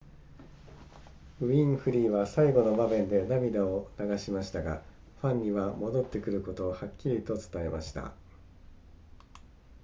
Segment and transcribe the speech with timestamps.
[1.41, 4.81] ウィンフリーは最後の場面で涙を流しましたが
[5.21, 8.11] ファンには戻ってくることをはっきりと伝えました